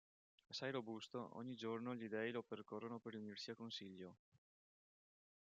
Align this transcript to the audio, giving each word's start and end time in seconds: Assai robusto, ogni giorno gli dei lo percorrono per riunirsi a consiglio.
Assai 0.49 0.71
robusto, 0.71 1.29
ogni 1.37 1.55
giorno 1.55 1.93
gli 1.93 2.07
dei 2.07 2.31
lo 2.31 2.41
percorrono 2.41 2.97
per 2.97 3.13
riunirsi 3.13 3.51
a 3.51 3.55
consiglio. 3.55 4.17